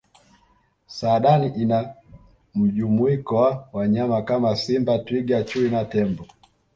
saadani 0.87 1.47
ina 1.47 1.95
mjumuiko 2.55 3.35
wa 3.35 3.69
wanyama 3.73 4.21
Kama 4.21 4.55
simba 4.55 4.99
twiga 4.99 5.43
chui 5.43 5.69
na 5.69 5.85
tembo 5.85 6.25